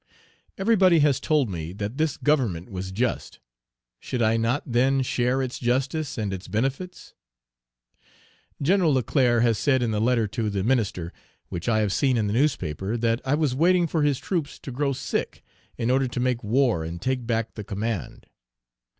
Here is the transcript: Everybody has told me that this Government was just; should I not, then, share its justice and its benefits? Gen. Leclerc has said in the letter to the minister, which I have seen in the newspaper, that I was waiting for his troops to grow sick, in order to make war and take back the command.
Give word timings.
Everybody 0.57 0.97
has 1.01 1.19
told 1.19 1.47
me 1.47 1.73
that 1.73 1.99
this 1.99 2.17
Government 2.17 2.71
was 2.71 2.91
just; 2.91 3.37
should 3.99 4.19
I 4.23 4.35
not, 4.35 4.63
then, 4.65 5.03
share 5.03 5.43
its 5.43 5.59
justice 5.59 6.17
and 6.17 6.33
its 6.33 6.47
benefits? 6.47 7.13
Gen. 8.59 8.83
Leclerc 8.83 9.43
has 9.43 9.59
said 9.59 9.83
in 9.83 9.91
the 9.91 10.01
letter 10.01 10.27
to 10.29 10.49
the 10.49 10.63
minister, 10.63 11.13
which 11.49 11.69
I 11.69 11.81
have 11.81 11.93
seen 11.93 12.17
in 12.17 12.25
the 12.25 12.33
newspaper, 12.33 12.97
that 12.97 13.21
I 13.23 13.35
was 13.35 13.53
waiting 13.53 13.85
for 13.85 14.01
his 14.01 14.17
troops 14.17 14.57
to 14.61 14.71
grow 14.71 14.91
sick, 14.91 15.43
in 15.77 15.91
order 15.91 16.07
to 16.07 16.19
make 16.19 16.43
war 16.43 16.83
and 16.83 16.99
take 16.99 17.27
back 17.27 17.53
the 17.53 17.63
command. 17.63 18.25